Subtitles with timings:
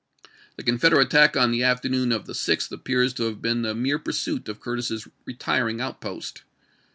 [0.55, 3.99] The Confederate attack on the afternoon of the 6tli appears to have been the mere
[3.99, 6.41] pursuit of Cur tis's retiring outpost.